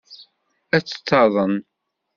Ad 0.75 0.85
taḍen. 0.87 1.53